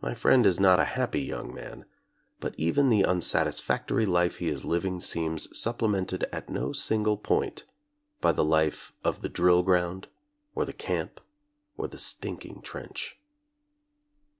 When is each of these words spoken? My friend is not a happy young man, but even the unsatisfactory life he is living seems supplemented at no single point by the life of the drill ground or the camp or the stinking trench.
My 0.00 0.14
friend 0.14 0.46
is 0.46 0.60
not 0.60 0.78
a 0.78 0.84
happy 0.94 1.20
young 1.22 1.52
man, 1.52 1.84
but 2.38 2.54
even 2.56 2.90
the 2.90 3.02
unsatisfactory 3.04 4.06
life 4.06 4.36
he 4.36 4.46
is 4.48 4.64
living 4.64 5.00
seems 5.00 5.48
supplemented 5.58 6.28
at 6.30 6.48
no 6.48 6.72
single 6.72 7.16
point 7.16 7.64
by 8.20 8.30
the 8.30 8.44
life 8.44 8.92
of 9.02 9.20
the 9.22 9.28
drill 9.28 9.64
ground 9.64 10.06
or 10.54 10.64
the 10.64 10.72
camp 10.72 11.20
or 11.76 11.88
the 11.88 11.98
stinking 11.98 12.62
trench. 12.62 13.18